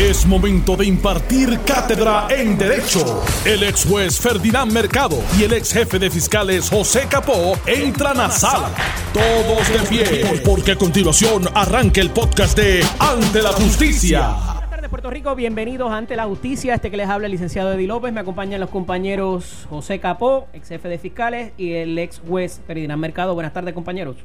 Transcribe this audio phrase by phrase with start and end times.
[0.00, 3.22] Es momento de impartir cátedra en Derecho.
[3.44, 8.30] El ex juez Ferdinand Mercado y el ex jefe de fiscales José Capó entran a
[8.30, 8.70] sala.
[9.12, 14.20] Todos de pie, porque a continuación arranca el podcast de Ante la Justicia.
[14.30, 15.34] Buenas tardes, Puerto Rico.
[15.34, 16.76] Bienvenidos ante la justicia.
[16.76, 18.10] Este que les habla el licenciado Eddie López.
[18.10, 23.02] Me acompañan los compañeros José Capó, ex jefe de fiscales, y el ex juez Ferdinand
[23.02, 23.34] Mercado.
[23.34, 24.16] Buenas tardes, compañeros.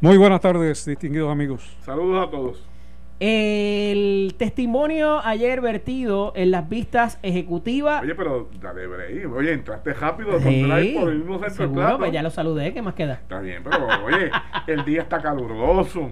[0.00, 1.62] Muy buenas tardes, distinguidos amigos.
[1.86, 2.69] Saludos a todos.
[3.20, 8.02] El testimonio ayer vertido en las vistas ejecutivas.
[8.02, 9.30] Oye, pero dale break.
[9.32, 11.98] Oye, entraste rápido Sí, por el mismo centro del seguro, plato.
[11.98, 12.72] pues ya lo saludé.
[12.72, 13.14] ¿Qué más queda?
[13.14, 14.30] Está bien, pero oye,
[14.66, 16.10] el día está caluroso.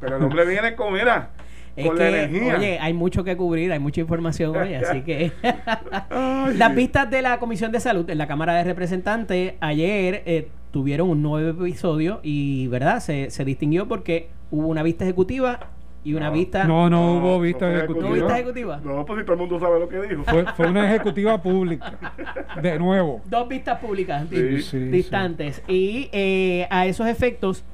[0.00, 1.30] Pero el hombre viene con, mira,
[1.76, 2.56] Es con la energía.
[2.56, 5.32] oye, hay mucho que cubrir, hay mucha información hoy, así que
[6.54, 11.10] las vistas de la Comisión de Salud en la Cámara de Representantes ayer eh, tuvieron
[11.10, 13.00] un nuevo episodio y, ¿verdad?
[13.00, 15.60] Se, se distinguió porque hubo una vista ejecutiva
[16.06, 16.32] y una No.
[16.32, 16.64] vista...
[16.64, 18.08] No, no hubo vista ejecutiva.
[18.08, 18.80] ¿No vista ejecutiva?
[18.84, 20.22] No, pues si todo el mundo sabe lo que dijo.
[20.24, 21.98] Fue, fue una ejecutiva pública.
[22.62, 23.22] De nuevo.
[23.28, 25.62] Dos vistas públicas Sí, di- sí, distantes.
[25.66, 27.64] Y eh, a esos efectos,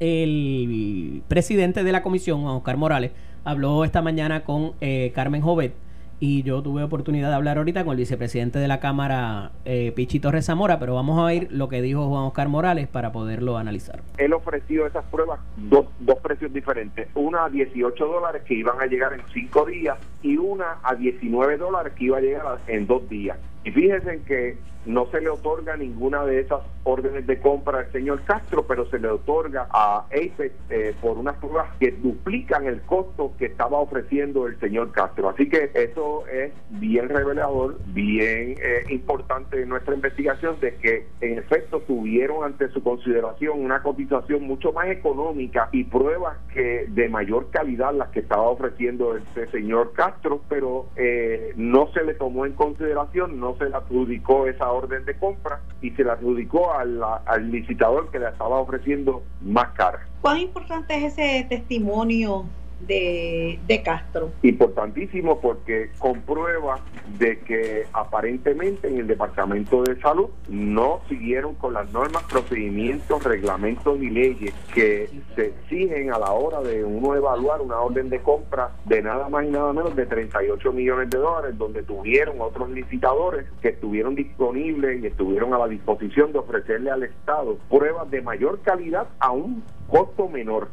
[0.00, 3.10] el presidente de la comisión, Juan Oscar Morales,
[3.44, 5.74] habló esta mañana con eh, Carmen Jovet.
[6.18, 10.18] Y yo tuve oportunidad de hablar ahorita con el vicepresidente de la Cámara, eh, Pichi
[10.18, 14.00] pero vamos a oír lo que dijo Juan Oscar Morales para poderlo analizar.
[14.16, 18.86] él ofreció esas pruebas dos, dos precios diferentes, una a 18 dólares que iban a
[18.86, 23.08] llegar en cinco días y una a 19 dólares que iba a llegar en dos
[23.08, 23.38] días.
[23.66, 28.22] Y fíjense que no se le otorga ninguna de esas órdenes de compra al señor
[28.22, 33.32] Castro, pero se le otorga a Apex eh, por unas pruebas que duplican el costo
[33.38, 35.28] que estaba ofreciendo el señor Castro.
[35.28, 41.38] Así que eso es bien revelador, bien eh, importante en nuestra investigación de que en
[41.38, 47.50] efecto tuvieron ante su consideración una cotización mucho más económica y pruebas que de mayor
[47.50, 52.52] calidad las que estaba ofreciendo este señor Castro, pero eh, no se le tomó en
[52.52, 57.50] consideración, no se le adjudicó esa orden de compra y se le adjudicó al, al
[57.50, 60.06] licitador que la estaba ofreciendo más cara.
[60.20, 62.46] ¿Cuán importante es ese testimonio
[62.80, 64.30] de, Castro?
[64.42, 66.80] Importantísimo porque comprueba
[67.18, 74.00] de que aparentemente en el Departamento de Salud no siguieron con las normas, procedimientos, reglamentos
[74.00, 78.70] y leyes que se exigen a la hora de uno evaluar una orden de compra
[78.84, 83.46] de nada más y nada menos de 38 millones de dólares, donde tuvieron otros licitadores
[83.62, 88.60] que estuvieron disponibles y estuvieron a la disposición de ofrecerle al Estado pruebas de mayor
[88.60, 90.68] calidad a un costo menor.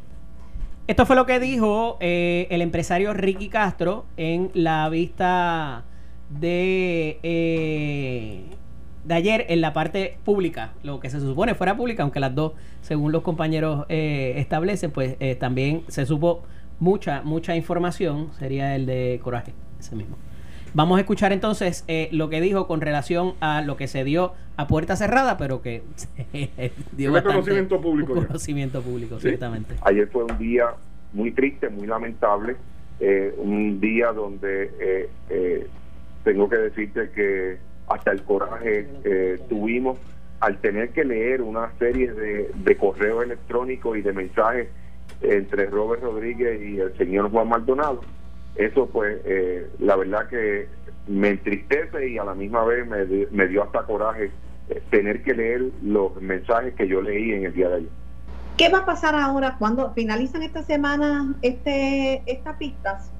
[0.86, 5.84] Esto fue lo que dijo eh, el empresario Ricky Castro en la vista
[6.28, 8.44] de, eh,
[9.04, 12.52] de ayer en la parte pública, lo que se supone fuera pública, aunque las dos,
[12.82, 16.42] según los compañeros eh, establecen, pues eh, también se supo
[16.80, 20.18] mucha, mucha información, sería el de Coraje, ese mismo.
[20.74, 24.32] Vamos a escuchar entonces eh, lo que dijo con relación a lo que se dio
[24.56, 25.82] a puerta cerrada, pero que
[26.92, 28.14] dio bastante conocimiento público.
[28.14, 29.28] Conocimiento público, Sí.
[29.28, 29.74] ciertamente.
[29.82, 30.66] Ayer fue un día
[31.12, 32.56] muy triste, muy lamentable,
[33.00, 35.66] eh, un día donde eh, eh,
[36.24, 37.58] tengo que decirte que
[37.88, 39.98] hasta el coraje eh, tuvimos
[40.40, 44.68] al tener que leer una serie de, de correos electrónicos y de mensajes
[45.20, 48.00] entre Robert Rodríguez y el señor Juan Maldonado.
[48.56, 50.68] Eso pues eh, la verdad que
[51.08, 54.30] me entristece y a la misma vez me, me dio hasta coraje
[54.68, 57.90] eh, tener que leer los mensajes que yo leí en el día de ayer.
[58.56, 63.10] ¿Qué va a pasar ahora cuando finalizan esta semana este, estas pistas?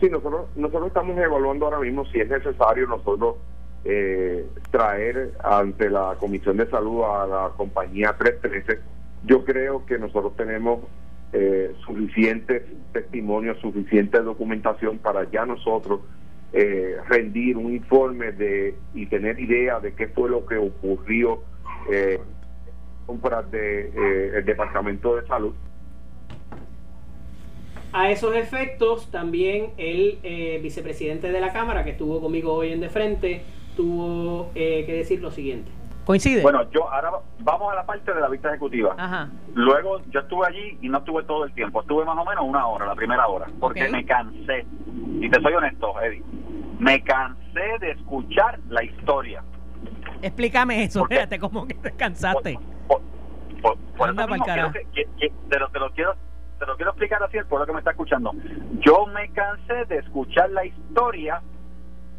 [0.00, 3.36] Sí, nosotros, nosotros estamos evaluando ahora mismo si es necesario nosotros
[3.84, 8.80] eh, traer ante la Comisión de Salud a la compañía 313.
[9.24, 10.80] Yo creo que nosotros tenemos
[11.32, 12.62] eh, suficientes
[12.92, 16.00] testimonios, suficiente documentación para ya nosotros
[16.52, 21.42] eh, rendir un informe de y tener idea de qué fue lo que ocurrió
[21.90, 22.20] eh,
[23.06, 25.54] compras de eh, el Departamento de Salud
[27.92, 32.80] A esos efectos, también el eh, vicepresidente de la Cámara, que estuvo conmigo hoy en
[32.80, 33.42] De Frente,
[33.76, 35.70] tuvo eh, que decir lo siguiente.
[36.04, 36.42] ¿Coincide?
[36.42, 37.10] Bueno, yo ahora
[37.40, 38.94] vamos a la parte de la vista ejecutiva.
[38.98, 39.28] Ajá.
[39.54, 42.66] Luego yo estuve allí y no estuve todo el tiempo, estuve más o menos una
[42.66, 44.66] hora, la primera hora, porque me cansé.
[45.20, 46.22] Y te soy honesto, Eddie,
[46.78, 49.44] me cansé de escuchar la historia.
[50.20, 52.58] Explícame eso, fíjate cómo que te cansaste.
[52.88, 53.00] Por,
[53.60, 54.72] por- por Anda eso pa'l mismo quiero carajo.
[54.72, 56.14] que- que- que- te, lo, te lo quiero
[56.58, 58.30] te lo quiero explicar así al pueblo que me está escuchando.
[58.86, 61.42] Yo me cansé de escuchar la historia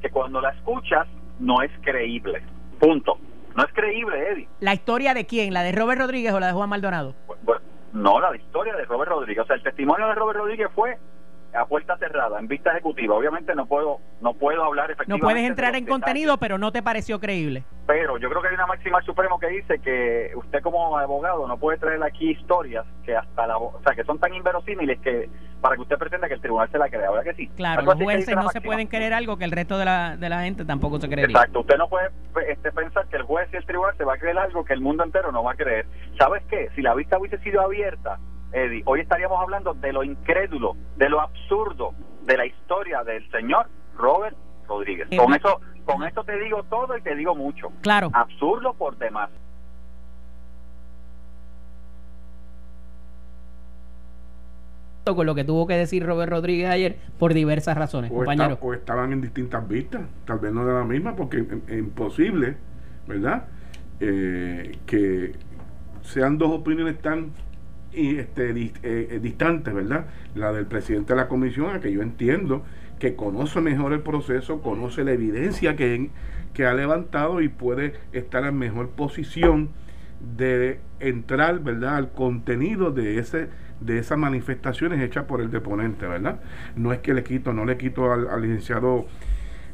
[0.02, 1.08] que cuando la escuchas
[1.40, 2.44] no es creíble.
[2.78, 3.18] Punto.
[3.56, 4.48] No es creíble, Eddie.
[4.60, 5.54] ¿La historia de quién?
[5.54, 7.16] ¿La de Robert Rodríguez o la de Juan Maldonado?
[7.44, 7.62] Bueno,
[7.94, 9.44] no, la historia de Robert Rodríguez.
[9.44, 10.98] O sea, el testimonio de Robert Rodríguez fue
[11.54, 13.16] a puerta cerrada, en vista ejecutiva.
[13.16, 15.24] Obviamente no puedo no puedo hablar No efectivamente.
[15.24, 17.64] puedes de entrar en contenido, pero no te pareció creíble.
[17.86, 21.58] Pero yo creo que hay una máxima Supremo que dice que usted como abogado no
[21.58, 25.30] puede traer aquí historias que hasta la, o sea, que son tan inverosímiles que
[25.64, 27.48] para que usted pretenda que el tribunal se la crea, ¿verdad que sí?
[27.56, 30.28] Claro, Algo los jueces no se pueden creer algo que el resto de la, de
[30.28, 31.34] la gente tampoco se creería.
[31.34, 32.10] Exacto, usted no puede
[32.50, 34.82] este, pensar que el juez y el tribunal se va a creer algo que el
[34.82, 35.86] mundo entero no va a creer.
[36.20, 36.70] ¿Sabes qué?
[36.76, 38.20] Si la vista hubiese sido abierta,
[38.52, 41.92] Eddie, hoy estaríamos hablando de lo incrédulo, de lo absurdo
[42.24, 44.36] de la historia del señor Robert
[44.68, 45.08] Rodríguez.
[45.12, 47.72] Eh, Con ma- eso, con esto te digo todo y te digo mucho.
[47.82, 48.10] Claro.
[48.12, 49.30] Absurdo por demás.
[55.06, 58.58] Con lo que tuvo que decir Robert Rodríguez ayer por diversas razones, o, compañero.
[58.62, 62.56] o estaban en distintas vistas, tal vez no de la misma, porque es imposible,
[63.06, 63.48] ¿verdad?
[64.00, 65.34] Eh, que
[66.04, 67.32] sean dos opiniones tan
[67.94, 70.06] y, este, eh, eh, distantes, ¿verdad?
[70.36, 72.64] La del presidente de la comisión, a que yo entiendo
[73.00, 76.10] que conoce mejor el proceso, conoce la evidencia que,
[76.54, 79.70] que ha levantado y puede estar en mejor posición
[80.38, 83.50] de entrar, ¿verdad?, al contenido de ese
[83.86, 86.40] de esas manifestaciones hechas por el deponente, ¿verdad?
[86.76, 89.06] No es que le quito, no le quito al, al licenciado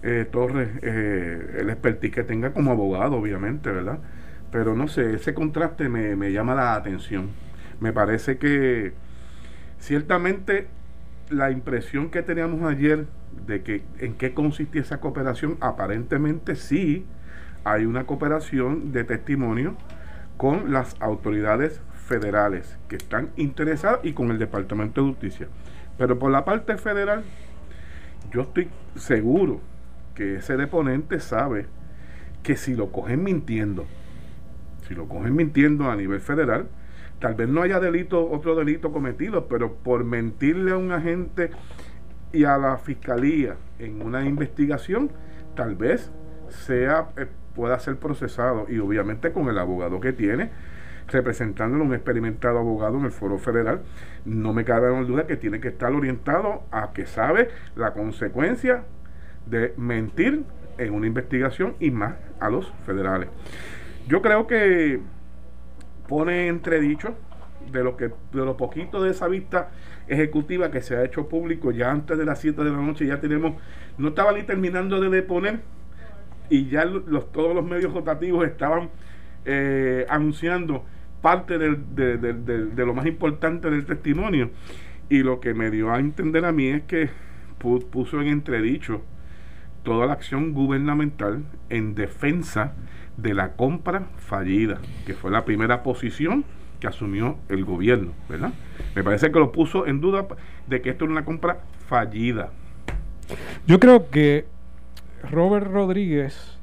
[0.02, 4.00] eh, Torres eh, el expertise que tenga como abogado, obviamente, ¿verdad?
[4.52, 7.30] Pero no sé, ese contraste me, me llama la atención.
[7.80, 8.94] Me parece que
[9.78, 10.68] ciertamente
[11.30, 13.08] la impresión que teníamos ayer
[13.46, 17.06] de que en qué consistía esa cooperación, aparentemente sí
[17.64, 19.76] hay una cooperación de testimonio
[20.38, 25.48] con las autoridades federales que están interesadas y con el Departamento de Justicia.
[25.98, 27.24] Pero por la parte federal,
[28.32, 29.62] yo estoy seguro
[30.16, 31.68] que ese deponente sabe
[32.42, 33.86] que si lo cogen mintiendo,
[34.88, 36.68] si lo cogen mintiendo a nivel federal,
[37.20, 41.52] tal vez no haya delito, otro delito cometido, pero por mentirle a un agente
[42.34, 45.12] y a la fiscalía en una investigación,
[45.56, 46.12] tal vez
[46.50, 50.50] sea eh, pueda ser procesado y obviamente con el abogado que tiene
[51.12, 53.82] representándolo un experimentado abogado en el foro federal
[54.26, 58.84] no me cabe la duda que tiene que estar orientado a que sabe la consecuencia
[59.46, 60.44] de mentir
[60.78, 63.30] en una investigación y más a los federales.
[64.08, 65.00] Yo creo que
[66.08, 67.16] pone entredicho
[67.72, 69.70] de lo que de lo poquito de esa vista
[70.08, 73.20] ejecutiva que se ha hecho público ya antes de las 7 de la noche ya
[73.20, 73.54] tenemos
[73.98, 75.60] no estaba ni terminando de deponer
[76.50, 78.90] y ya los, todos los medios rotativos estaban
[79.46, 80.84] eh, anunciando
[81.22, 84.50] parte del- de, de- lo más importante del testimonio
[85.10, 87.10] y lo que me dio a entender a mí es que
[87.62, 89.02] pu- puso en entredicho
[89.84, 92.74] toda la acción gubernamental en defensa
[93.18, 96.46] de la compra fallida, que fue la primera posición
[96.80, 98.54] que asumió el gobierno, ¿verdad?
[98.96, 100.26] Me parece que lo puso en duda
[100.68, 102.52] de que esto era una compra fallida.
[103.68, 104.46] Yo creo que
[105.30, 106.58] Robert Rodríguez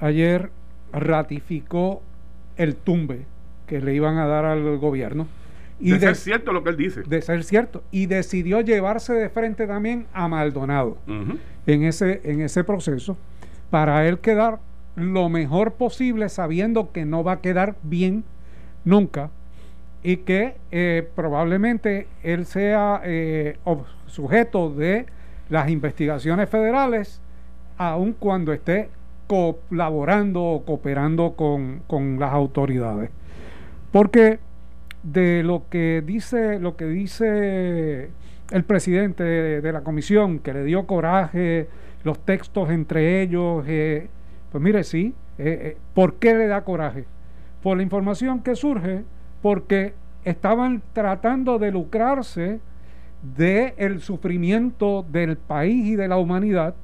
[0.00, 0.50] ayer
[0.92, 2.02] ratificó
[2.56, 3.26] el tumbe
[3.66, 5.26] que le iban a dar al gobierno.
[5.80, 7.02] Y de de, ser cierto lo que él dice.
[7.02, 7.82] de ser cierto.
[7.90, 10.98] Y decidió llevarse de frente también a Maldonado
[11.66, 13.16] en ese en ese proceso
[13.70, 14.60] para él quedar
[14.96, 18.24] lo mejor posible sabiendo que no va a quedar bien
[18.84, 19.30] nunca
[20.02, 23.56] y que eh, probablemente él sea eh,
[24.06, 25.06] sujeto de
[25.48, 27.20] las investigaciones federales
[27.78, 28.90] aun cuando esté
[29.26, 33.10] colaborando o cooperando con, con las autoridades
[33.94, 34.40] porque
[35.04, 38.10] de lo que dice lo que dice
[38.50, 41.68] el presidente de, la comisión que le dio coraje
[42.02, 44.08] los textos entre ellos eh,
[44.50, 47.04] pues mire sí eh, eh, ¿por qué le da coraje?
[47.62, 49.04] por la información que surge
[49.40, 52.58] porque estaban tratando de lucrarse
[53.36, 56.74] de el sufrimiento del país y de la humanidad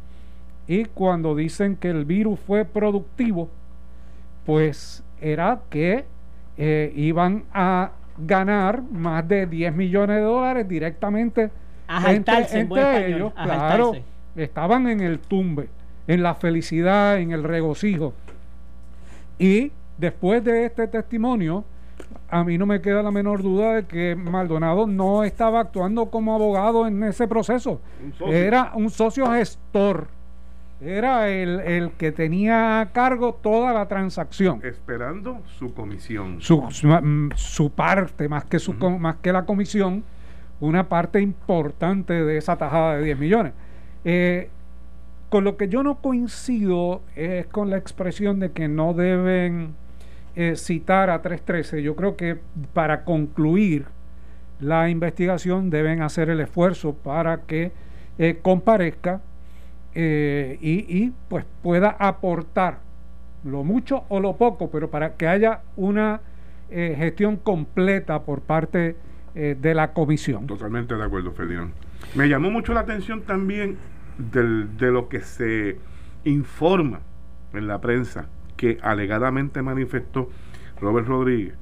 [0.69, 3.49] y cuando dicen que el virus fue productivo
[4.47, 6.05] pues era que
[6.62, 11.50] eh, iban a ganar más de 10 millones de dólares directamente
[11.88, 14.05] A jaltarse, en buen español, ellos, a claro, jaltarse.
[14.37, 15.71] estaban en el tumbe,
[16.07, 18.12] en la felicidad, en el regocijo.
[19.38, 21.64] Y después de este testimonio,
[22.29, 26.35] a mí no me queda la menor duda de que Maldonado no estaba actuando como
[26.35, 27.81] abogado en ese proceso.
[28.21, 28.35] Un.
[28.35, 30.09] Era un socio gestor.
[30.80, 34.60] Era el, el que tenía a cargo toda la transacción.
[34.64, 36.40] Esperando su comisión.
[36.40, 40.04] Su, su, mm, su parte, más que, su, más que la comisión,
[40.58, 43.52] una parte importante de esa tajada de 10 millones.
[44.04, 44.49] Eh,
[45.28, 49.75] con lo que yo no coincido es con la expresión de que no deben
[50.34, 51.82] eh, citar a 313.
[51.82, 52.38] Yo creo que
[52.72, 53.84] para concluir
[54.60, 57.72] la investigación deben hacer el esfuerzo para que
[58.18, 59.20] eh, comparezca
[59.94, 62.78] eh, y, pues pueda aportar
[63.44, 66.20] lo mucho o lo poco, pero para que haya una
[66.70, 68.97] eh, gestión completa por parte
[69.32, 70.49] de la comisión.
[70.49, 71.73] Totalmente de acuerdo, Ferdinand.
[72.16, 73.78] Me llamó mucho la atención también
[74.18, 75.78] de lo que se
[76.25, 77.00] informa
[77.52, 80.28] en la prensa que alegadamente manifestó
[80.80, 81.54] Robert Rodríguez,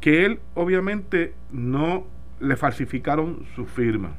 [0.00, 2.06] que él obviamente no
[2.38, 4.12] le falsificaron su firma,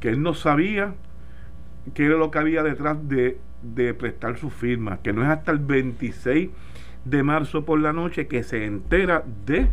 [0.00, 0.94] que él no sabía
[1.92, 3.38] qué era lo que había detrás de,
[3.98, 6.50] prestar su firma, que no es hasta el 26
[7.04, 9.68] de marzo por la noche que se entera de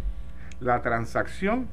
[0.60, 1.68] la transacción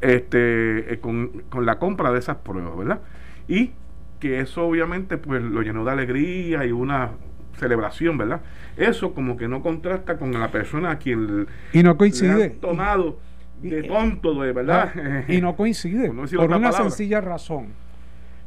[0.00, 3.00] este, eh, con, con, la compra de esas pruebas, ¿verdad?
[3.48, 3.72] Y
[4.20, 7.12] que eso obviamente pues lo llenó de alegría y una
[7.58, 8.40] celebración, ¿verdad?
[8.76, 13.18] Eso como que no contrasta con la persona a quien y no coincide tomado
[13.60, 14.92] de tonto, de verdad.
[14.94, 17.68] Ah, y no coincide, por una sencilla razón.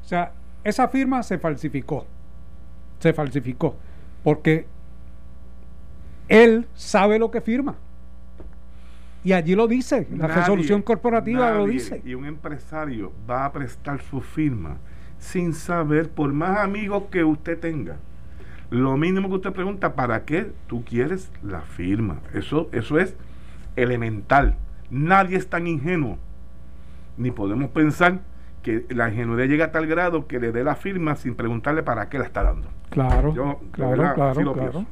[0.04, 0.32] O sea,
[0.68, 2.06] esa firma se falsificó.
[3.00, 3.78] Se falsificó.
[4.22, 4.68] Porque
[6.28, 7.76] él sabe lo que firma.
[9.24, 12.02] Y allí lo dice, la resolución corporativa lo dice.
[12.06, 14.78] Y un empresario va a prestar su firma
[15.20, 17.98] sin saber, por más amigos que usted tenga,
[18.70, 22.20] lo mínimo que usted pregunta, ¿para qué tú quieres la firma?
[22.34, 23.16] Eso, eso es
[23.78, 24.58] elemental.
[24.90, 26.18] Nadie es tan ingenuo,
[27.18, 28.20] ni podemos pensar
[28.68, 32.10] que la ingenuidad llega a tal grado que le dé la firma sin preguntarle para
[32.10, 32.68] qué la está dando.
[32.90, 33.34] Claro,
[33.72, 34.86] claro, claro, claro.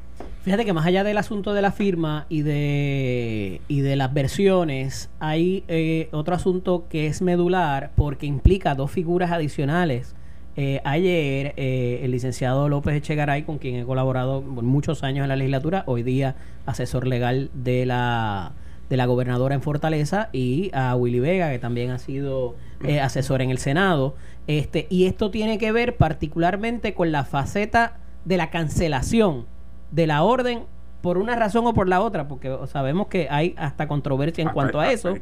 [0.43, 5.09] Fíjate que más allá del asunto de la firma y de, y de las versiones,
[5.19, 10.15] hay eh, otro asunto que es medular porque implica dos figuras adicionales.
[10.55, 15.29] Eh, ayer eh, el licenciado López Echegaray, con quien he colaborado por muchos años en
[15.29, 18.53] la legislatura, hoy día asesor legal de la
[18.89, 23.41] de la gobernadora en Fortaleza y a Willy Vega, que también ha sido eh, asesor
[23.41, 24.15] en el Senado.
[24.47, 29.45] Este, y esto tiene que ver particularmente con la faceta de la cancelación
[29.91, 30.63] de la orden
[31.01, 34.53] por una razón o por la otra, porque sabemos que hay hasta controversia en ah,
[34.53, 35.13] cuanto a eso,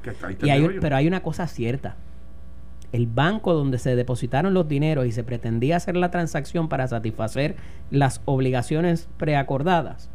[0.80, 1.98] pero hay una cosa cierta.
[2.94, 7.58] El banco donde se depositaron los dineros y se pretendía hacer la transacción para satisfacer
[7.92, 10.10] las obligaciones preacordadas,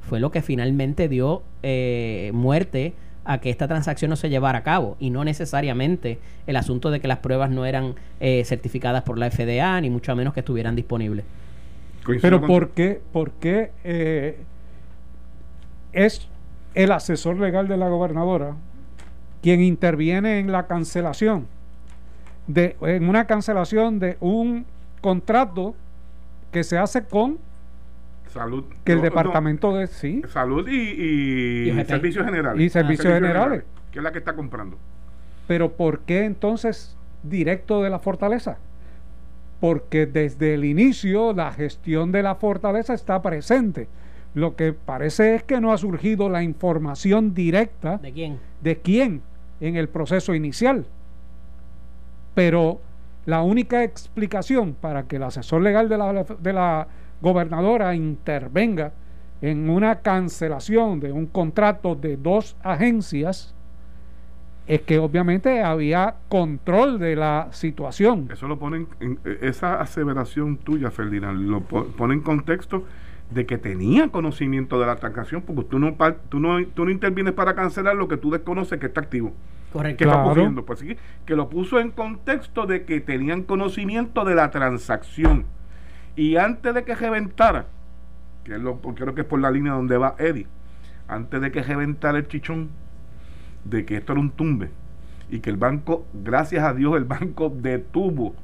[0.00, 4.62] fue lo que finalmente dio eh, muerte a que esta transacción no se llevara a
[4.62, 9.18] cabo y no necesariamente el asunto de que las pruebas no eran eh, certificadas por
[9.18, 11.24] la FDA ni mucho menos que estuvieran disponibles.
[12.22, 14.38] Pero ¿por qué, por qué eh,
[15.92, 16.28] es
[16.74, 18.56] el asesor legal de la gobernadora
[19.42, 21.46] quien interviene en la cancelación
[22.46, 24.66] de en una cancelación de un
[25.00, 25.74] contrato
[26.52, 27.38] que se hace con
[28.32, 28.64] Salud.
[28.84, 30.22] Que el departamento de sí.
[30.28, 32.62] Salud y, servicios generales.
[32.62, 33.64] Y servicios, generales.
[33.90, 34.78] Que es la que está comprando.
[35.48, 38.58] Pero ¿por qué entonces directo de la fortaleza?
[39.58, 43.88] Porque desde el inicio la gestión de la fortaleza está presente.
[44.34, 47.98] Lo que parece es que no ha surgido la información directa.
[47.98, 48.38] ¿De quién?
[48.60, 49.22] De quién
[49.60, 50.86] en el proceso inicial.
[52.34, 52.80] Pero
[53.26, 56.86] la única explicación para que el asesor legal de la, de la
[57.20, 58.92] gobernadora intervenga
[59.42, 63.54] en una cancelación de un contrato de dos agencias,
[64.66, 68.28] es que obviamente había control de la situación.
[68.30, 72.84] Eso lo ponen, en, esa aseveración tuya, Ferdinand, lo pone en contexto
[73.30, 75.94] de que tenía conocimiento de la transacción, porque tú no,
[76.28, 79.32] tú no, tú no intervienes para cancelar lo que tú desconoces que está activo.
[79.72, 79.98] Correcto.
[79.98, 80.64] Que está ocurriendo.
[80.64, 80.84] Pues,
[81.24, 85.46] que lo puso en contexto de que tenían conocimiento de la transacción
[86.20, 87.64] y antes de que reventara,
[88.44, 90.46] que es lo, creo que es por la línea donde va Eddie,
[91.08, 92.68] antes de que reventara el chichón,
[93.64, 94.68] de que esto era un tumbe,
[95.30, 98.34] y que el banco, gracias a Dios, el banco detuvo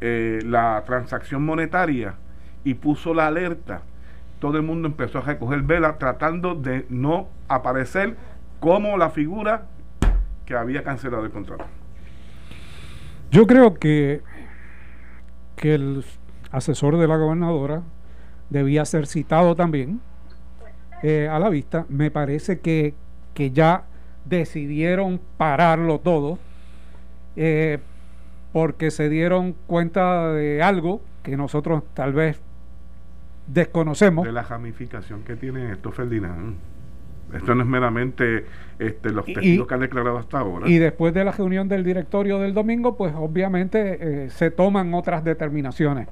[0.00, 2.14] eh, la transacción monetaria
[2.64, 3.82] y puso la alerta,
[4.40, 8.16] todo el mundo empezó a recoger vela tratando de no aparecer
[8.60, 9.66] como la figura
[10.46, 11.66] que había cancelado el contrato.
[13.30, 14.22] Yo creo que,
[15.54, 16.02] que el
[16.50, 17.82] asesor de la gobernadora,
[18.50, 20.00] debía ser citado también
[21.02, 21.86] eh, a la vista.
[21.88, 22.94] Me parece que,
[23.34, 23.84] que ya
[24.24, 26.38] decidieron pararlo todo
[27.36, 27.78] eh,
[28.52, 32.40] porque se dieron cuenta de algo que nosotros tal vez
[33.46, 34.24] desconocemos.
[34.24, 36.56] De la ramificación que tiene esto, Ferdinand.
[37.32, 38.46] Esto no es meramente
[38.78, 40.66] este, los testigos que han declarado hasta ahora.
[40.66, 45.22] Y después de la reunión del directorio del domingo, pues obviamente eh, se toman otras
[45.24, 46.08] determinaciones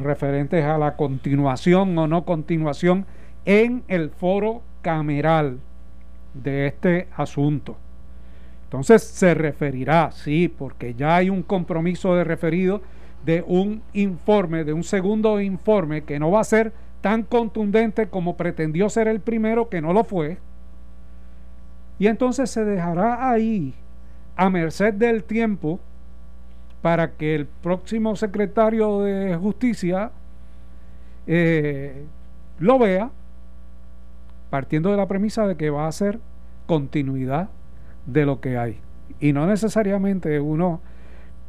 [0.00, 3.06] referentes a la continuación o no continuación
[3.44, 5.60] en el foro cameral
[6.34, 7.76] de este asunto.
[8.64, 12.82] Entonces se referirá, sí, porque ya hay un compromiso de referido
[13.24, 18.36] de un informe, de un segundo informe que no va a ser tan contundente como
[18.36, 20.38] pretendió ser el primero, que no lo fue.
[21.98, 23.74] Y entonces se dejará ahí
[24.36, 25.80] a merced del tiempo
[26.82, 30.10] para que el próximo secretario de justicia
[31.26, 32.04] eh,
[32.58, 33.10] lo vea,
[34.48, 36.18] partiendo de la premisa de que va a ser
[36.66, 37.50] continuidad
[38.06, 38.80] de lo que hay.
[39.20, 40.80] Y no necesariamente uno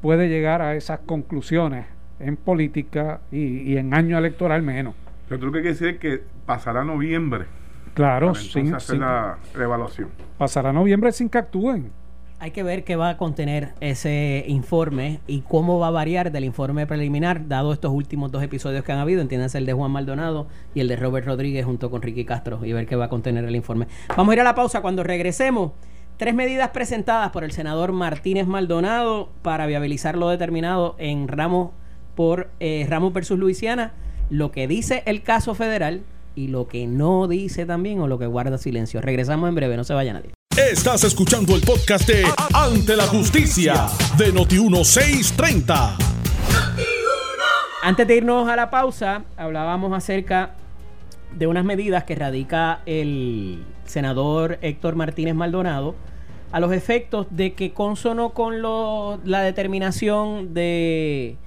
[0.02, 1.86] puede llegar a esas conclusiones
[2.20, 4.96] en política y, en año electoral menos.
[5.30, 7.46] Pero tú que quiere decir que pasará noviembre.
[7.94, 10.10] Claro, sin, hacer la evaluación.
[10.38, 11.92] Pasará noviembre sin que actúen.
[12.41, 16.43] Hay que ver qué va a contener ese informe y cómo va a variar del
[16.43, 20.48] informe preliminar, dado estos últimos dos episodios que han habido, entiéndase el de Juan Maldonado
[20.74, 23.45] y el de Robert Rodríguez junto con Ricky Castro, y ver qué va a contener
[23.45, 23.86] el informe.
[24.17, 25.74] Vamos a ir a la pausa cuando regresemos.
[26.17, 31.69] Tres medidas presentadas por el senador Martínez Maldonado para viabilizar lo determinado en Ramos
[32.15, 33.93] por eh, Ramos versus Luisiana,
[34.31, 36.01] lo que dice el caso federal
[36.33, 39.00] y lo que no dice también o lo que guarda silencio.
[39.00, 40.31] Regresamos en breve, no se vaya nadie.
[40.58, 45.96] Estás escuchando el podcast de Ante la Justicia de Noti1630.
[47.81, 50.55] Antes de irnos a la pausa, hablábamos acerca
[51.38, 55.96] de unas medidas que radica el senador Héctor Martínez Maldonado
[56.51, 61.38] a los efectos de que consono con la determinación de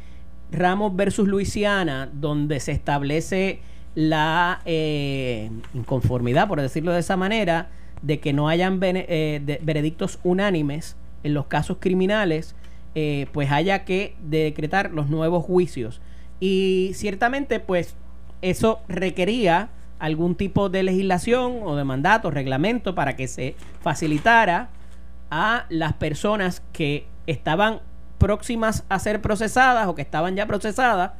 [0.50, 3.61] Ramos versus Luisiana, donde se establece
[3.94, 7.68] la eh, inconformidad, por decirlo de esa manera,
[8.04, 12.54] de que no hayan eh, veredictos unánimes en los casos criminales,
[12.94, 16.00] eh, pues haya que decretar los nuevos juicios.
[16.38, 17.96] Y ciertamente, pues
[18.42, 24.68] eso requería algún tipo de legislación o de mandato, reglamento, para que se facilitara
[25.30, 27.80] a las personas que estaban
[28.18, 31.12] próximas a ser procesadas o que estaban ya procesadas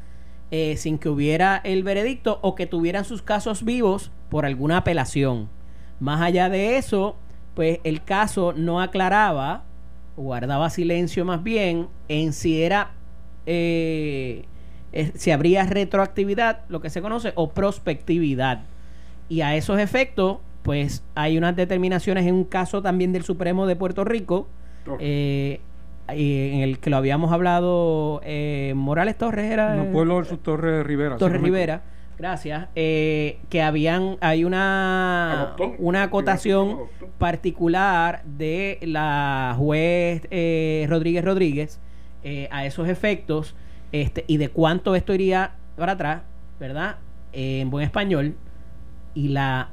[0.51, 5.49] eh, sin que hubiera el veredicto o que tuvieran sus casos vivos por alguna apelación.
[6.01, 7.17] Más allá de eso,
[7.55, 9.65] pues el caso no aclaraba,
[10.17, 12.93] guardaba silencio más bien, en si era,
[13.47, 14.45] eh,
[15.15, 18.65] si habría retroactividad, lo que se conoce, o prospectividad.
[19.29, 23.77] Y a esos efectos, pues hay unas determinaciones en un caso también del Supremo de
[23.77, 24.49] Puerto Rico,
[24.99, 25.61] eh,
[26.09, 29.75] en el que lo habíamos hablado, eh, Morales Torres era...
[29.75, 31.17] No, Pueblo versus Torres Rivera.
[31.17, 31.83] Torres Rivera
[32.19, 32.69] Gracias.
[32.75, 36.79] Eh, que habían, hay una, una acotación
[37.19, 41.81] particular de la juez eh, Rodríguez Rodríguez
[42.23, 43.55] eh, a esos efectos
[43.93, 46.23] este, y de cuánto esto iría para atrás,
[46.59, 46.97] ¿verdad?
[47.33, 48.37] en buen español
[49.13, 49.71] y la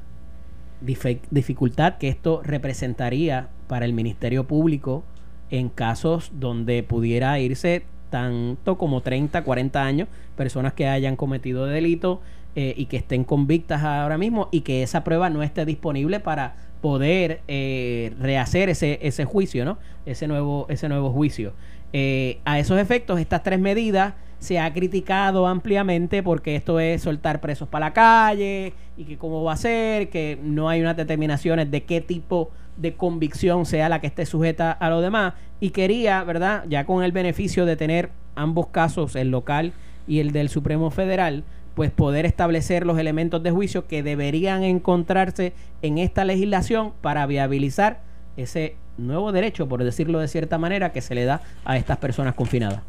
[0.80, 5.04] dificultad que esto representaría para el Ministerio Público
[5.50, 12.20] en casos donde pudiera irse tanto como 30, 40 años, personas que hayan cometido delito
[12.54, 16.54] eh, y que estén convictas ahora mismo y que esa prueba no esté disponible para
[16.82, 19.78] poder eh, rehacer ese, ese juicio, ¿no?
[20.04, 21.54] Ese nuevo, ese nuevo juicio.
[21.94, 27.40] Eh, a esos efectos, estas tres medidas se ha criticado ampliamente porque esto es soltar
[27.40, 31.70] presos para la calle y que cómo va a ser, que no hay unas determinaciones
[31.70, 35.34] de qué tipo de convicción sea la que esté sujeta a lo demás.
[35.62, 36.64] Y quería, ¿verdad?
[36.68, 39.72] Ya con el beneficio de tener ambos casos, el local
[40.08, 41.44] y el del Supremo Federal,
[41.76, 48.00] pues poder establecer los elementos de juicio que deberían encontrarse en esta legislación para viabilizar
[48.36, 52.34] ese nuevo derecho, por decirlo de cierta manera, que se le da a estas personas
[52.34, 52.82] confinadas.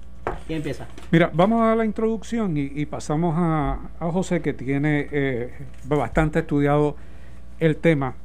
[0.48, 0.88] ¿Quién empieza?
[1.12, 5.54] Mira, vamos a la introducción y, pasamos a, José, que tiene eh,
[5.86, 6.96] bastante estudiado
[7.60, 8.16] el tema.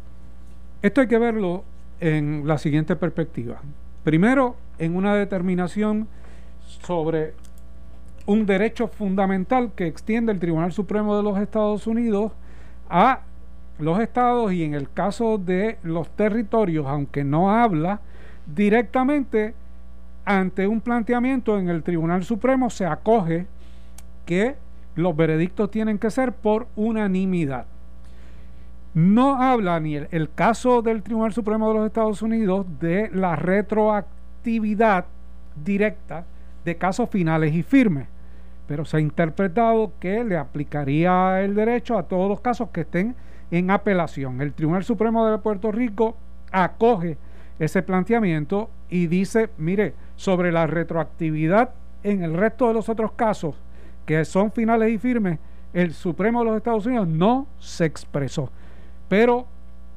[0.80, 1.64] Esto hay que verlo
[2.00, 3.60] en la siguiente perspectiva.
[4.04, 6.08] Primero, en una determinación
[6.60, 7.34] sobre
[8.26, 12.32] un derecho fundamental que extiende el Tribunal Supremo de los Estados Unidos
[12.88, 13.20] a
[13.78, 18.00] los estados y en el caso de los territorios, aunque no habla
[18.46, 19.54] directamente
[20.24, 23.46] ante un planteamiento en el Tribunal Supremo, se acoge
[24.26, 24.56] que
[24.94, 27.66] los veredictos tienen que ser por unanimidad.
[28.94, 35.04] No habla ni el, caso del Tribunal Supremo de los Estados Unidos de la retroactividad
[35.64, 36.24] directa
[36.64, 38.08] de casos finales y firmes,
[38.66, 43.14] pero se ha interpretado que le aplicaría el derecho a todos los casos que estén
[43.50, 44.40] en apelación.
[44.40, 46.16] El Tribunal Supremo de Puerto Rico
[46.50, 47.18] acoge
[47.58, 51.70] ese planteamiento y dice, mire, sobre la retroactividad
[52.02, 53.54] en el resto de los otros casos
[54.06, 55.38] que son finales y firmes,
[55.74, 58.50] el Supremo de los Estados Unidos no se expresó.
[59.08, 59.46] Pero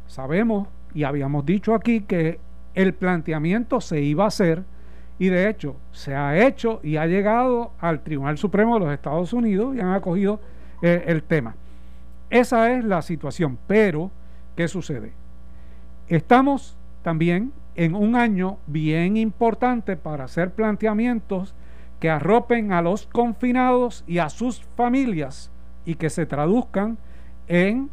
[0.07, 2.39] sabemos y habíamos dicho aquí que
[2.73, 4.63] el planteamiento se iba a hacer
[5.19, 9.33] y de hecho se ha hecho y ha llegado al Tribunal Supremo de los Estados
[9.33, 10.39] Unidos y han acogido
[10.81, 11.55] eh, el tema.
[12.29, 14.09] Esa es la situación, pero
[14.55, 15.11] ¿qué sucede?
[16.07, 21.53] Estamos también en un año bien importante para hacer planteamientos
[21.99, 25.51] que arropen a los confinados y a sus familias
[25.85, 26.97] y que se traduzcan
[27.47, 27.89] en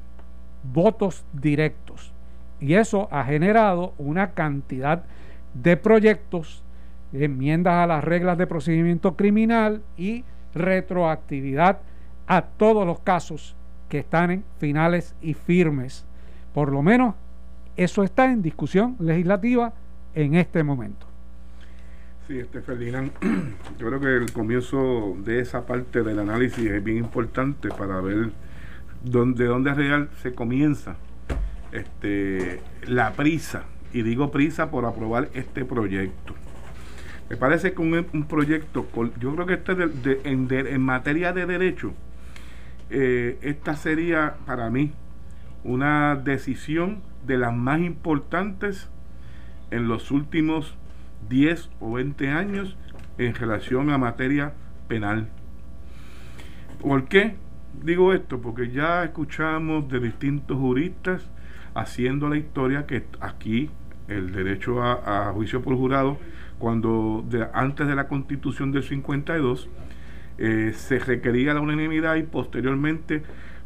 [0.63, 2.13] votos directos.
[2.61, 5.05] Y eso ha generado una cantidad
[5.55, 6.63] de proyectos,
[7.13, 11.79] enmiendas a las reglas de procedimiento criminal y retroactividad
[12.27, 13.57] a todos los casos
[13.89, 16.05] que están en finales y firmes.
[16.53, 17.15] Por lo menos
[17.77, 19.73] eso está en discusión legislativa
[20.15, 21.07] en este momento.
[22.27, 22.59] Sí, este
[23.79, 28.33] yo creo que el comienzo de esa parte del análisis es bien importante para ver
[29.03, 30.97] dónde, dónde real se comienza
[31.73, 36.35] este, la prisa, y digo prisa por aprobar este proyecto.
[37.31, 38.87] Me parece que un, proyecto,
[39.21, 41.93] yo creo que este de, en, materia de derecho,
[42.91, 44.93] eh, esta sería para mí
[45.63, 48.89] una decisión de las más importantes
[49.71, 50.75] en los últimos
[51.29, 52.77] 10 o 20 años
[53.19, 54.55] en relación a materia
[54.89, 55.29] penal.
[56.81, 57.37] ¿Por qué
[57.83, 58.41] digo esto?
[58.41, 61.29] Porque ya escuchamos de distintos juristas
[61.75, 63.71] haciendo la historia que aquí
[64.09, 66.19] el derecho a, juicio por jurado,
[66.59, 69.69] cuando antes de la constitución del 52
[70.39, 73.23] eh, se requería la unanimidad y posteriormente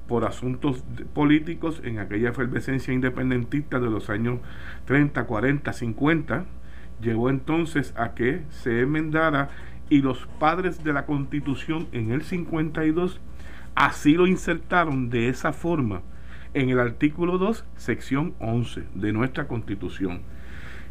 [0.09, 0.85] por asuntos
[1.15, 4.41] políticos en aquella efervescencia independentista de los años
[4.87, 6.45] 30, 40, 50,
[7.01, 9.51] llegó entonces a que se enmendara
[9.89, 13.21] y los padres de la constitución en el 52
[13.75, 16.03] así lo insertaron de esa forma
[16.55, 20.23] en el artículo 2, sección 11 de nuestra constitución,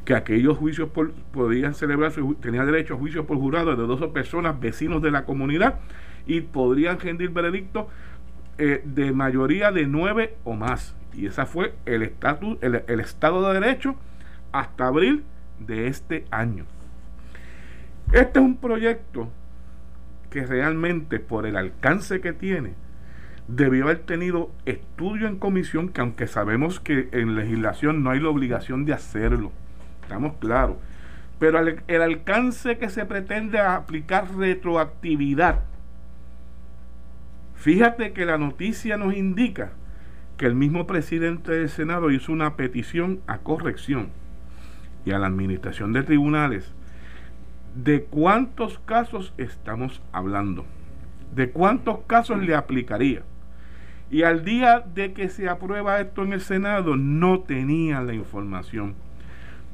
[0.05, 0.89] que aquellos juicios
[1.31, 5.79] podían celebrarse, tenía derecho a juicio por jurado de dos personas vecinos de la comunidad
[6.25, 7.87] y podrían rendir veredicto
[8.57, 10.95] eh, de mayoría de nueve o más.
[11.13, 13.95] Y ese fue el, estatus, el Estado de Derecho
[14.51, 15.23] hasta abril
[15.59, 16.65] de este año.
[18.11, 19.29] Este es un proyecto
[20.31, 22.73] que realmente por el alcance que tiene,
[23.47, 28.29] debió haber tenido estudio en comisión, que aunque sabemos que en legislación no hay la
[28.29, 29.51] obligación de hacerlo,
[30.01, 30.77] estamos claros,
[31.37, 35.59] pero el, el alcance que se pretende aplicar retroactividad,
[37.55, 39.73] fíjate que la noticia nos indica
[40.37, 44.09] que el mismo presidente del Senado hizo una petición a corrección
[45.03, 46.71] y a la administración de tribunales
[47.75, 50.65] de cuántos casos estamos hablando,
[51.33, 53.23] de cuántos casos le aplicaría.
[54.09, 58.95] Y al día de que se aprueba esto en el Senado, no tenían la información.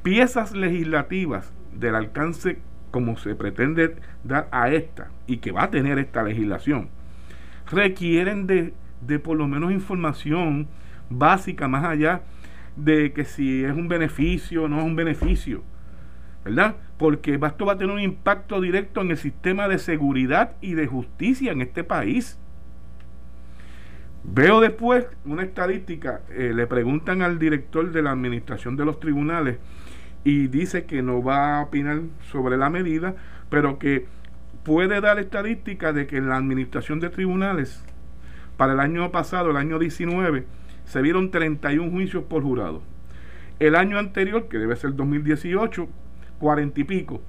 [0.02, 2.58] Piezas legislativas del alcance
[2.90, 6.88] como se pretende dar a esta y que va a tener esta legislación,
[7.70, 10.68] requieren de, de por lo menos información
[11.10, 12.22] básica más allá
[12.76, 15.62] de que si es un beneficio o no es un beneficio,
[16.44, 16.76] ¿verdad?
[16.96, 20.86] Porque esto va a tener un impacto directo en el sistema de seguridad y de
[20.86, 22.38] justicia en este país.
[24.24, 29.58] Veo después una estadística, eh, le preguntan al director de la administración de los tribunales
[30.24, 33.14] y dice que no va a opinar sobre la medida,
[33.48, 34.06] pero que
[34.64, 37.82] puede dar estadística de que en la administración de tribunales,
[38.56, 40.44] para el año pasado, el año 19,
[40.84, 42.82] se vieron 31 juicios por jurado.
[43.60, 45.88] El año anterior, que debe ser 2018,
[46.38, 47.20] 40 y pico.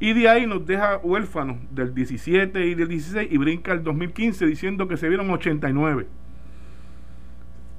[0.00, 4.46] Y de ahí nos deja huérfanos del 17 y del 16 y brinca el 2015
[4.46, 6.06] diciendo que se vieron 89.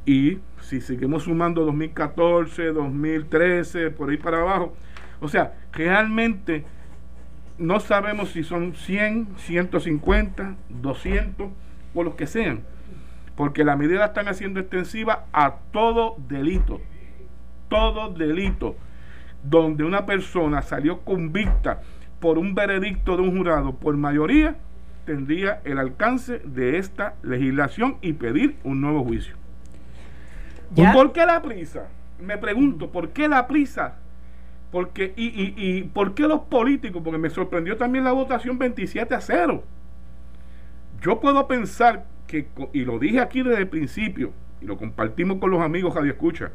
[0.06, 4.76] Y si seguimos sumando 2014, 2013, por ahí para abajo,
[5.22, 6.65] o sea, realmente
[7.58, 11.50] no sabemos si son 100, 150, 200
[11.94, 12.62] o los que sean,
[13.36, 16.82] porque la medida la están haciendo extensiva a todo delito,
[17.68, 18.76] todo delito,
[19.43, 21.82] donde una persona salió convicta
[22.19, 24.58] por un veredicto de un jurado por mayoría,
[25.06, 29.36] tendría el alcance de esta legislación y pedir un nuevo juicio.
[30.93, 31.88] ¿Por qué la prisa?
[32.19, 33.95] Me pregunto, ¿por qué la prisa?
[34.71, 37.02] Porque, y, y, y por qué los políticos?
[37.04, 39.63] Porque me sorprendió también la votación 27 a 0.
[41.02, 45.49] Yo puedo pensar que, y lo dije aquí desde el principio, y lo compartimos con
[45.49, 46.52] los amigos Radio Escucha,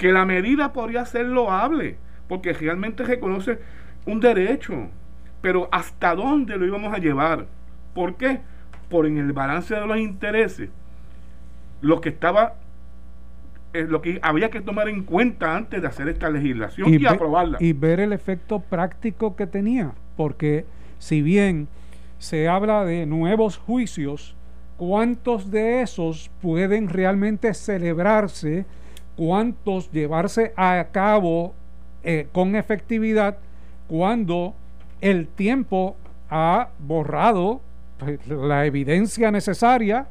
[0.00, 3.58] que la medida podría ser loable, porque realmente reconoce
[4.06, 4.88] un derecho,
[5.42, 7.44] pero ¿hasta dónde lo íbamos a llevar?
[7.92, 8.40] ¿Por qué?
[8.88, 10.70] Por en el balance de los intereses,
[11.82, 12.54] lo que estaba
[13.74, 17.08] es lo que había que tomar en cuenta antes de hacer esta legislación y, ve-
[17.08, 17.58] aprobarla.
[17.60, 20.64] y ver el efecto práctico que tenía, porque
[20.98, 21.68] si bien
[22.18, 24.34] se habla de nuevos juicios,
[24.78, 28.64] ¿cuántos de esos pueden realmente celebrarse?
[29.16, 31.54] ¿Cuántos llevarse a cabo
[32.02, 33.38] eh, con efectividad
[33.86, 34.54] cuando
[35.00, 35.96] el tiempo
[36.30, 37.60] ha borrado
[37.98, 40.06] pues, la evidencia necesaria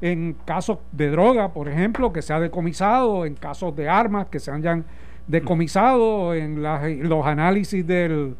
[0.00, 4.40] en casos de droga, por ejemplo, que se ha decomisado, en casos de armas que
[4.40, 4.84] se hayan
[5.26, 8.34] decomisado, en los análisis del,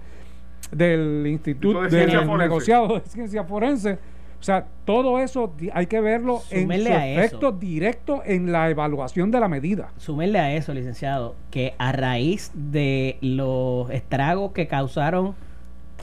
[0.73, 3.99] del Instituto de del negociado de ciencia forense.
[4.41, 6.95] O sea, todo eso hay que verlo en su eso.
[6.95, 9.93] efecto directo en la evaluación de la medida.
[9.99, 15.35] Súmenle a eso, licenciado, que a raíz de los estragos que causaron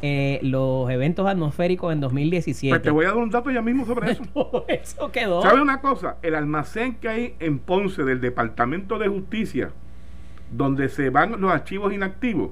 [0.03, 3.85] eh, los eventos atmosféricos en 2017, Pues te voy a dar un dato ya mismo
[3.87, 4.23] sobre eso.
[4.33, 5.41] todo eso quedó.
[5.41, 6.17] ¿Sabe una cosa?
[6.21, 9.71] El almacén que hay en Ponce del Departamento de Justicia,
[10.51, 12.51] donde se van los archivos inactivos,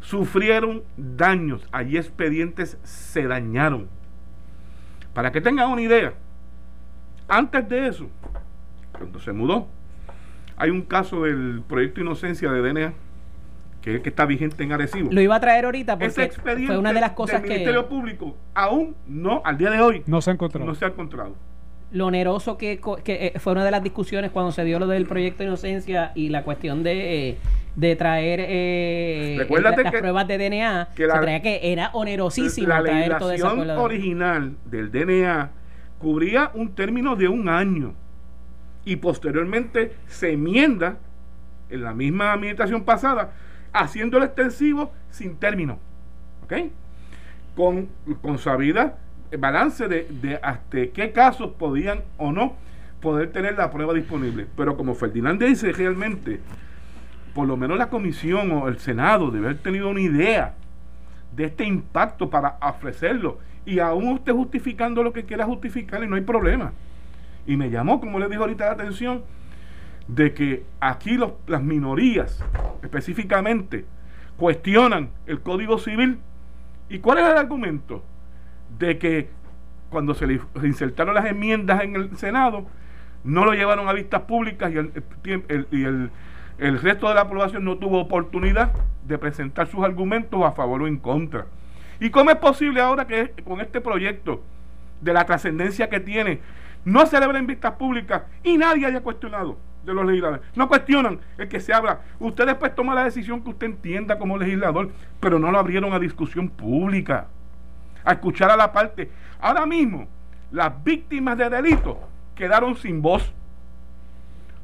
[0.00, 1.66] sufrieron daños.
[1.70, 3.88] Allí expedientes se dañaron.
[5.14, 6.12] Para que tengan una idea,
[7.28, 8.08] antes de eso,
[8.92, 9.68] cuando se mudó,
[10.56, 12.92] hay un caso del proyecto Inocencia de DNA,
[13.80, 15.10] que es el que está vigente en Arecibo.
[15.12, 17.54] Lo iba a traer ahorita Ese porque expediente fue una de las cosas del que
[17.54, 20.66] Ministerio Público aún no, al día de hoy, No se ha encontrado.
[20.66, 21.34] no se ha encontrado.
[21.94, 25.44] Lo oneroso que, eh, fue una de las discusiones cuando se dio lo del proyecto
[25.44, 27.38] Inocencia y la cuestión de, eh,
[27.76, 30.88] de traer eh, Recuérdate las que- pruebas de DNA.
[30.96, 33.80] que la- se traía que era onerosísimo la traer esa legislación cosa.
[33.80, 35.50] original del DNA
[35.98, 37.94] cubría un término de un año
[38.84, 40.98] y posteriormente se enmienda
[41.70, 43.32] en la misma administración pasada
[43.72, 45.78] haciéndolo extensivo sin término
[46.44, 46.54] ¿ok?
[47.56, 47.88] con,
[48.20, 48.98] con sabida
[49.36, 52.56] balance de, de hasta qué casos podían o no
[53.00, 56.40] poder tener la prueba disponible pero como Ferdinand dice realmente
[57.34, 60.54] por lo menos la comisión o el senado debe haber tenido una idea
[61.34, 63.38] de este impacto para ofrecerlo.
[63.66, 66.72] Y aún usted justificando lo que quiera justificar y no hay problema.
[67.46, 69.24] Y me llamó, como le digo ahorita, la atención
[70.06, 72.42] de que aquí los, las minorías
[72.82, 73.84] específicamente
[74.36, 76.18] cuestionan el Código Civil.
[76.88, 78.04] ¿Y cuál es el argumento?
[78.78, 79.28] De que
[79.90, 82.66] cuando se le se insertaron las enmiendas en el Senado,
[83.22, 86.10] no lo llevaron a vistas públicas y el,
[86.58, 88.72] el resto de la población no tuvo oportunidad
[89.06, 91.46] de presentar sus argumentos a favor o en contra.
[92.00, 94.42] ¿Y cómo es posible ahora que con este proyecto,
[95.00, 96.40] de la trascendencia que tiene,
[96.84, 100.42] no celebra en vistas públicas y nadie haya cuestionado de los legisladores?
[100.54, 102.00] No cuestionan el que se habla.
[102.18, 105.98] Usted después toma la decisión que usted entienda como legislador, pero no lo abrieron a
[105.98, 107.28] discusión pública,
[108.04, 109.10] a escuchar a la parte.
[109.40, 110.06] Ahora mismo,
[110.50, 111.96] las víctimas de delitos
[112.34, 113.32] quedaron sin voz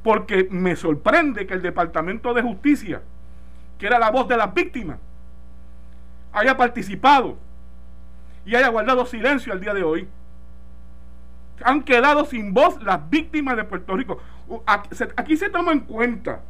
[0.03, 3.03] porque me sorprende que el Departamento de Justicia,
[3.79, 4.99] que era la voz de las víctimas,
[6.33, 7.37] haya participado
[8.47, 10.09] y haya guardado silencio al día de hoy.
[11.63, 14.19] Han quedado sin voz las víctimas de Puerto Rico.
[15.17, 16.41] Aquí se, toma en cuenta,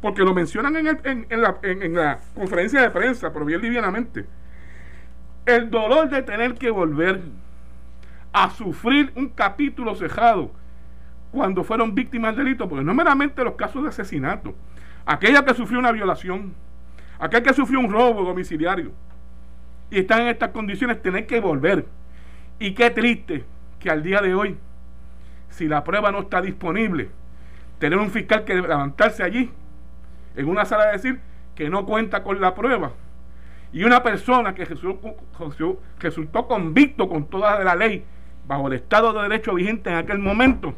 [0.00, 4.26] porque lo mencionan en, la, la conferencia de prensa, pero bien livianamente,
[5.48, 7.22] el dolor de tener que volver
[8.34, 10.50] a sufrir un capítulo cejado
[11.32, 14.54] cuando fueron víctimas del delito, porque no meramente los casos de asesinato,
[15.06, 16.52] aquella que sufrió una violación,
[17.18, 18.92] aquel que sufrió un robo domiciliario
[19.90, 21.86] y están en estas condiciones, tener que volver.
[22.58, 23.44] Y qué triste
[23.80, 24.58] que al día de hoy,
[25.48, 27.08] si la prueba no está disponible,
[27.78, 29.50] tener un fiscal que levantarse allí
[30.36, 31.20] en una sala a decir
[31.54, 32.92] que no cuenta con la prueba
[33.72, 38.04] y una persona que resultó, convicto con toda la ley
[38.46, 40.74] bajo el Estado de Derecho vigente en aquel momento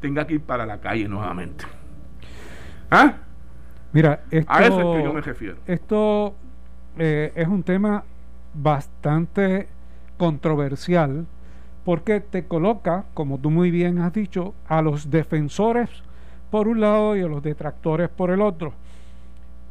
[0.00, 1.64] tenga que ir para la calle nuevamente.
[2.90, 3.14] ¿Ah?
[3.92, 5.56] Mira, esto, A eso es que yo me refiero.
[5.66, 6.34] Esto
[6.98, 8.04] eh, es un tema
[8.54, 9.68] bastante
[10.16, 11.26] controversial
[11.84, 15.88] porque te coloca, como tú muy bien has dicho, a los defensores
[16.50, 18.74] por un lado y a los detractores por el otro.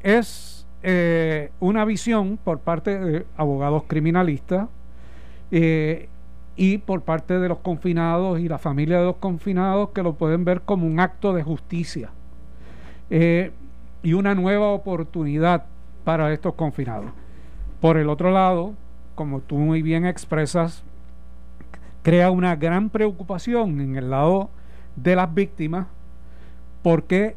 [0.01, 0.54] Es
[0.87, 4.69] eh, una visión por parte de abogados criminalistas
[5.49, 6.09] eh,
[6.55, 10.45] y por parte de los confinados y la familia de los confinados que lo pueden
[10.45, 12.11] ver como un acto de justicia
[13.09, 13.51] eh,
[14.03, 15.65] y una nueva oportunidad
[16.03, 17.09] para estos confinados.
[17.81, 18.75] Por el otro lado,
[19.15, 20.83] como tú muy bien expresas,
[22.03, 24.51] crea una gran preocupación en el lado
[24.95, 25.87] de las víctimas
[26.83, 27.35] porque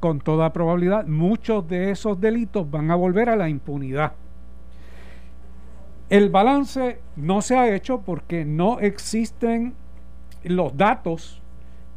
[0.00, 4.12] con toda probabilidad muchos de esos delitos van a volver a la impunidad.
[6.08, 9.74] El balance no se ha hecho porque no existen
[10.42, 11.40] los datos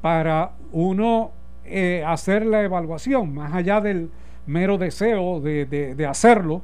[0.02, 1.32] para uno
[1.66, 4.12] eh, hacer la evaluación, más allá del
[4.46, 6.62] mero deseo de, de hacerlo,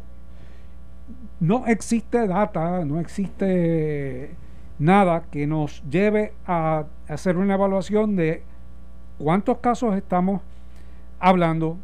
[1.39, 4.35] no existe data, no existe
[4.77, 8.43] nada que nos lleve a hacer una evaluación de
[9.17, 10.41] cuántos casos estamos
[11.19, 11.77] hablando,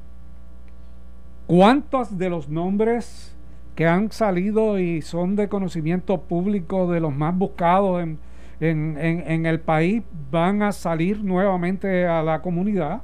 [1.48, 3.36] cuántos de los nombres
[3.76, 8.20] que han salido y son de conocimiento público de los más buscados en,
[8.60, 13.02] en, el país van a salir nuevamente a la comunidad.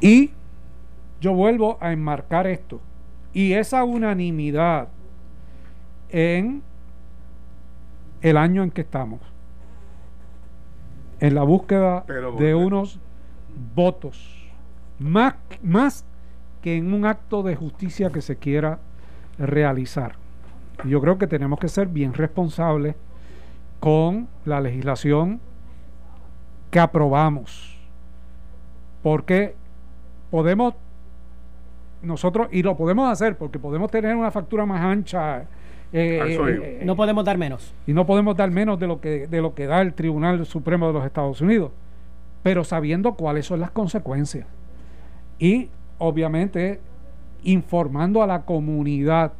[0.00, 0.30] Y
[1.20, 2.80] yo vuelvo a enmarcar esto.
[3.32, 4.88] Y esa unanimidad
[6.08, 6.62] en
[8.22, 9.20] el año en que estamos,
[11.20, 12.04] en la búsqueda
[12.38, 12.98] de unos
[13.74, 14.50] votos,
[14.98, 16.04] más, más
[16.62, 18.78] que en un acto de justicia que se quiera
[19.38, 20.16] realizar.
[20.84, 22.96] Yo creo que tenemos que ser bien responsables
[23.80, 25.40] con la legislación
[26.70, 27.78] que aprobamos,
[29.02, 29.54] porque
[30.30, 30.74] podemos
[32.02, 35.42] nosotros, y lo podemos hacer, porque podemos tener una factura más ancha.
[35.92, 37.74] Eh, eh, no podemos dar menos.
[37.86, 40.88] Y no podemos dar menos de lo que de lo que da el Tribunal Supremo
[40.88, 41.72] de los Estados Unidos,
[42.46, 44.46] pero sabiendo cuáles son las consecuencias.
[45.36, 46.78] Y obviamente
[47.42, 49.32] informando a la comunidad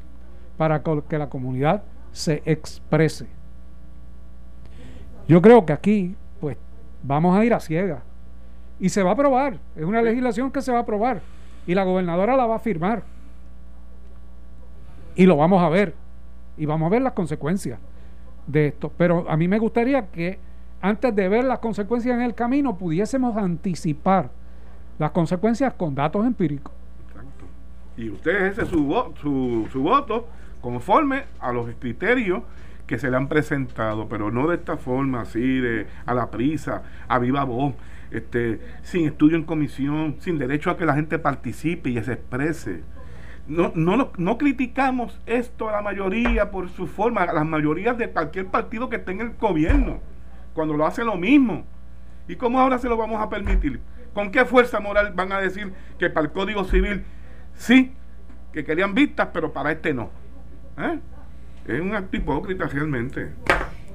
[0.57, 3.29] para que la comunidad se exprese.
[5.29, 6.57] Yo creo que aquí, pues,
[7.05, 8.03] vamos a ir a ciegas.
[8.81, 9.61] Y se va a aprobar.
[9.77, 11.21] Es una legislación que se va a aprobar.
[11.65, 13.05] Y la gobernadora la va a firmar.
[15.15, 15.95] Y lo vamos a ver.
[16.57, 17.79] Y vamos a ver las consecuencias
[18.49, 18.91] de esto.
[18.97, 20.41] Pero a mí me gustaría que
[20.89, 24.31] antes de ver las consecuencias en el camino pudiésemos anticipar
[24.99, 26.73] las consecuencias con datos empíricos.
[27.09, 27.45] Exacto.
[27.97, 30.29] Y usted ese su, su, su voto
[30.61, 32.43] conforme a los criterios
[32.87, 36.83] que se le han presentado, pero no de esta forma, así, de a la prisa,
[37.09, 37.75] a viva voz,
[38.13, 42.85] este, sin estudio en comisión, sin derecho a que la gente participe y se exprese.
[43.49, 48.11] No, no, no criticamos esto a la mayoría por su forma, a las mayorías de
[48.11, 50.01] cualquier partido que esté en el gobierno,
[50.57, 51.65] cuando lo hace lo mismo.
[52.27, 53.79] ¿Y cómo ahora se lo vamos a permitir?
[54.13, 57.05] ¿Con qué fuerza moral van a decir que para el Código Civil
[57.55, 57.93] sí,
[58.53, 60.11] que querían vistas, pero para este no?
[60.79, 60.99] ¿Eh?
[61.69, 63.33] Es un acto hipócrita realmente.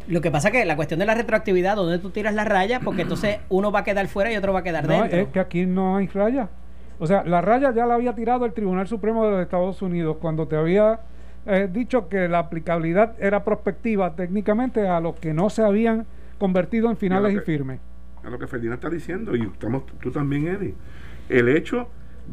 [0.08, 2.80] Lo que pasa es que la cuestión de la retroactividad, donde tú tiras la raya,
[2.80, 5.19] porque entonces uno va a quedar fuera y otro va a quedar no, dentro.
[5.19, 6.50] Es que aquí no hay raya.
[7.00, 10.17] O sea, la raya ya la había tirado el Tribunal Supremo de los Estados Unidos
[10.21, 11.00] cuando te había
[11.47, 16.06] eh, dicho que la aplicabilidad era prospectiva técnicamente a los que no se habían
[16.41, 17.80] convertido en finales y, firmes
[18.23, 20.73] a lo que Ferdinand está diciendo, y estamos tú también, Eddie,
[21.30, 21.88] el hecho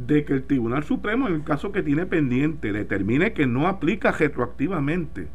[0.07, 4.11] de que el Tribunal Supremo, en el caso que tiene pendiente, determine que no aplica
[4.13, 5.29] retroactivamente,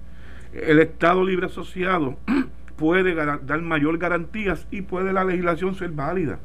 [0.53, 2.17] el Estado Libre Asociado
[2.75, 6.39] puede dar mayor garantías y puede la legislación ser válida.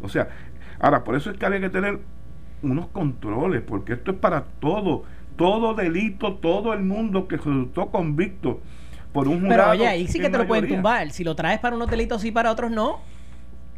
[0.00, 0.30] O sea,
[0.80, 1.98] ahora, por eso es que hay que tener
[2.62, 5.04] unos controles, porque esto es para todo,
[5.36, 8.62] todo delito, todo el mundo que resultó convicto
[9.12, 9.70] por un jurado.
[9.72, 11.10] Pero oye, ahí sí que te lo pueden tumbar.
[11.10, 13.00] Si lo traes para unos delitos y para otros no.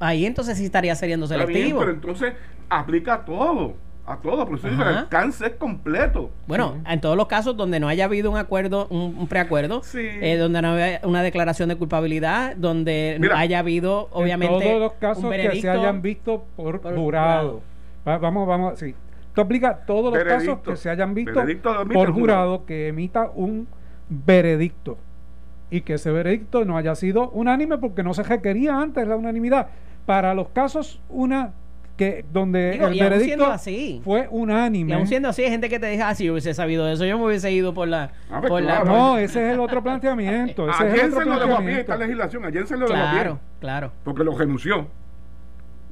[0.01, 1.81] Ahí entonces sí estaría siendo selectivo.
[1.81, 2.35] pero entonces
[2.69, 3.75] aplica a todo.
[4.07, 6.31] A todo, por eso el alcance es completo.
[6.47, 10.61] Bueno, en todos los casos donde no haya habido un acuerdo, un, preacuerdo, eh, donde
[10.61, 14.63] no haya una declaración de culpabilidad, donde no haya habido, obviamente.
[14.63, 17.63] todos los casos que se hayan visto por, jurado.
[18.05, 18.95] vamos, vamos, sí.
[19.29, 21.43] Esto aplica todos los casos que se hayan visto
[21.91, 23.67] por jurado que emita un
[24.11, 24.99] veredicto
[25.75, 29.69] y que ese veredicto no haya sido unánime porque no se requería antes la unanimidad.
[30.07, 31.53] Para los casos una
[31.97, 34.91] que donde el veredicto así, fue unánime.
[34.91, 37.19] Y aún siendo así, hay gente que te dice, ah, si hubiese sabido eso, yo
[37.19, 38.13] me hubiese ido por la...
[38.31, 40.69] Ah, pues no, ese es el otro planteamiento.
[40.71, 42.95] Ese es el otro se lo dejó a pie esta legislación, ayer se lo dejó
[42.95, 43.93] Claro, a claro.
[44.05, 44.87] Porque lo renunció.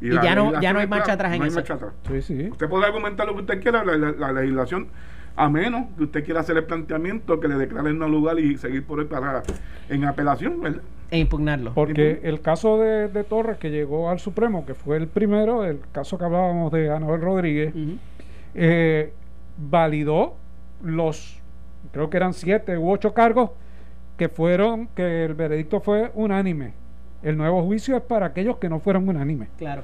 [0.01, 1.57] Y, ya, no, ya no hay marcha atrás en eso.
[1.57, 1.93] Marcha atrás.
[2.09, 2.49] Sí, sí.
[2.51, 4.89] Usted puede argumentar lo que usted quiera, la legislación
[5.37, 8.85] a menos que usted quiera hacer el planteamiento que le declaren no lugar y seguir
[8.85, 9.43] por él para
[9.89, 10.83] en apelación, ¿verdad?
[11.11, 11.75] E impugnarlo.
[11.75, 16.17] Porque el caso de, Torres que llegó al Supremo, que fue el primero, el caso
[16.17, 17.75] que hablábamos de Anabel Rodríguez,
[18.55, 19.13] eh,
[19.59, 20.37] validó
[20.83, 21.39] los,
[21.93, 23.51] creo que eran siete u ocho cargos
[24.17, 26.73] que fueron, que el veredicto fue unánime.
[27.23, 29.49] El nuevo juicio es para aquellos que no fueron unánimes.
[29.59, 29.83] Claro.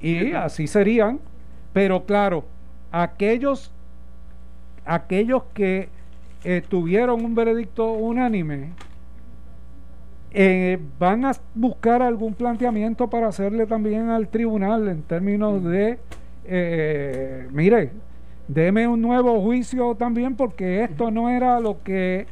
[0.00, 1.20] Y así serían,
[1.72, 2.44] pero claro,
[2.92, 3.72] aquellos
[4.86, 5.88] aquellos que
[6.44, 8.70] eh, tuvieron un veredicto unánime
[10.32, 15.98] eh, van a buscar algún planteamiento para hacerle también al tribunal en términos de,
[16.44, 17.92] eh, mire,
[18.46, 22.26] deme un nuevo juicio también porque esto no era lo que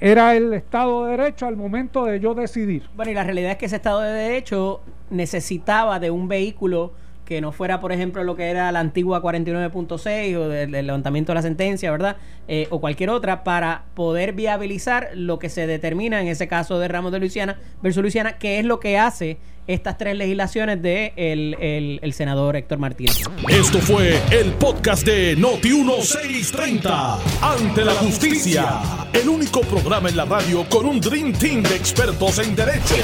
[0.00, 2.84] era el Estado de Derecho al momento de yo decidir.
[2.94, 6.92] Bueno, y la realidad es que ese Estado de Derecho necesitaba de un vehículo
[7.26, 11.34] que no fuera, por ejemplo, lo que era la antigua 49.6 o del, levantamiento de
[11.34, 12.16] la sentencia, ¿verdad?
[12.48, 16.88] Eh, o cualquier otra, para poder viabilizar lo que se determina en ese caso de
[16.88, 21.98] Ramos de Luisiana versus Luisiana, que es lo que hace estas tres legislaciones de el,
[22.02, 23.22] el, senador Héctor Martínez.
[23.48, 27.18] Esto fue el podcast de Noti1630.
[27.42, 28.80] Ante la justicia.
[29.12, 32.94] El único programa en la radio con un Dream Team de expertos en derecho.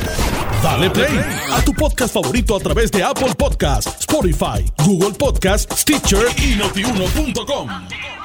[0.63, 1.19] Dale play
[1.53, 8.22] a tu podcast favorito a través de Apple Podcasts, Spotify, Google Podcasts, Stitcher y notiuno.com.